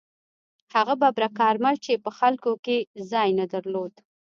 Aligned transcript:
هغه 0.75 0.93
ببرک 1.01 1.31
کارمل 1.39 1.75
چې 1.85 1.93
په 2.03 2.09
خلکو 2.19 2.51
کې 2.65 2.77
ځای 3.11 3.29
نه 3.39 3.45
درلود. 3.53 3.93